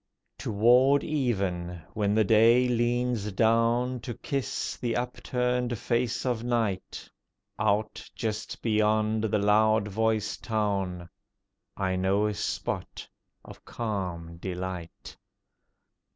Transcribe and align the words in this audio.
Toward 0.39 1.03
even, 1.03 1.79
when 1.93 2.15
the 2.15 2.23
day 2.23 2.67
leans 2.67 3.31
down 3.33 3.99
To 3.99 4.15
kiss 4.15 4.75
the 4.75 4.95
upturned 4.95 5.77
face 5.77 6.25
of 6.25 6.43
night, 6.43 7.07
Out 7.59 8.09
just 8.15 8.63
beyond 8.63 9.25
the 9.25 9.37
loud 9.37 9.87
voiced 9.87 10.43
town 10.43 11.07
I 11.77 11.97
know 11.97 12.25
a 12.25 12.33
spot 12.33 13.07
of 13.45 13.63
calm 13.63 14.37
delight. 14.37 15.15